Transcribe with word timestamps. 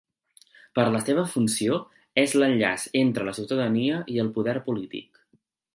Per 0.77 0.85
la 0.95 1.01
seva 1.09 1.25
funció, 1.33 1.77
és 2.23 2.35
l'enllaç 2.39 2.89
entre 3.05 3.29
la 3.29 3.37
ciutadania 3.41 4.03
i 4.15 4.21
el 4.25 4.37
Poder 4.39 4.61
polític. 4.71 5.27